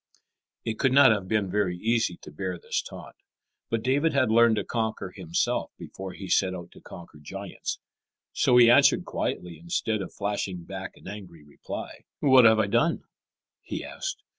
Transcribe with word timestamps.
It 0.65 0.79
could 0.79 0.93
not 0.93 1.11
have 1.11 1.27
been 1.27 1.51
very 1.51 1.77
easy 1.77 2.17
to 2.23 2.31
bear 2.31 2.57
this 2.57 2.81
taunt. 2.81 3.15
But 3.69 3.83
David 3.83 4.13
had 4.13 4.31
learned 4.31 4.55
to 4.55 4.63
conquer 4.63 5.11
himself 5.11 5.69
before 5.77 6.13
he 6.13 6.27
set 6.27 6.55
out 6.55 6.71
to 6.71 6.81
conquer 6.81 7.19
giants. 7.19 7.77
So 8.33 8.57
he 8.57 8.67
answered 8.71 9.05
quietly 9.05 9.59
instead 9.59 10.01
of 10.01 10.11
flashing 10.11 10.63
back 10.63 10.93
an 10.97 11.07
angry 11.07 11.43
reply. 11.43 12.05
"What 12.19 12.45
have 12.45 12.57
I 12.57 12.65
done?" 12.65 13.03
he 13.61 13.83
asked. 13.85 14.23